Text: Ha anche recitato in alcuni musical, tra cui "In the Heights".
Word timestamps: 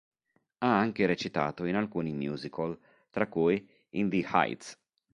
Ha 0.57 0.77
anche 0.79 1.05
recitato 1.05 1.63
in 1.65 1.75
alcuni 1.75 2.11
musical, 2.11 2.75
tra 3.11 3.27
cui 3.27 3.69
"In 3.91 4.09
the 4.09 4.27
Heights". 4.27 4.75